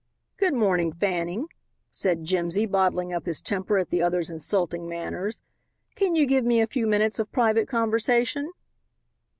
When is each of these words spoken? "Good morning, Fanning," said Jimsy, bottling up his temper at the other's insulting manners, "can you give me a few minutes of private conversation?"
"Good 0.37 0.55
morning, 0.55 0.91
Fanning," 0.93 1.47
said 1.91 2.23
Jimsy, 2.25 2.65
bottling 2.65 3.13
up 3.13 3.27
his 3.27 3.39
temper 3.39 3.77
at 3.77 3.91
the 3.91 4.01
other's 4.01 4.31
insulting 4.31 4.89
manners, 4.89 5.41
"can 5.93 6.15
you 6.15 6.25
give 6.25 6.43
me 6.43 6.59
a 6.59 6.65
few 6.65 6.87
minutes 6.87 7.19
of 7.19 7.31
private 7.31 7.67
conversation?" 7.67 8.51